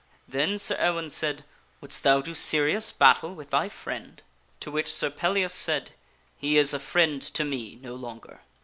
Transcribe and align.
Then 0.27 0.57
Sir 0.57 0.75
Ewaine 0.79 1.11
said," 1.11 1.45
Wouldst 1.79 2.01
thou 2.01 2.21
do 2.23 2.33
serious 2.33 2.91
battle 2.91 3.35
with 3.35 3.51
thy 3.51 3.69
friend?" 3.69 4.19
To 4.61 4.71
which 4.71 4.91
Sir 4.91 5.11
Pellias 5.11 5.53
said," 5.53 5.91
He 6.39 6.57
is 6.57 6.73
a 6.73 6.79
friend 6.79 7.21
to 7.21 7.43
me 7.43 7.75
no 7.79 7.93
longer." 7.93 8.39